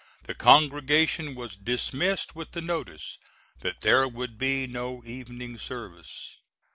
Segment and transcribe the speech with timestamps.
[0.23, 3.19] The congregation was dismissed with the notice
[3.59, 6.37] that there would be no evening service.